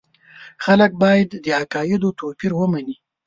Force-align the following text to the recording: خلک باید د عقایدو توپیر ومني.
خلک 0.63 0.91
باید 1.03 1.29
د 1.43 1.47
عقایدو 1.61 2.09
توپیر 2.19 2.51
ومني. 2.55 2.95